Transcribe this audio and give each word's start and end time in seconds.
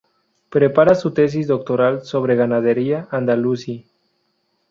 Prepara 0.53 0.95
su 0.95 1.11
tesis 1.13 1.45
doctoral 1.47 2.01
sobre 2.01 2.35
ganadería 2.35 3.07
andalusí. 3.11 3.85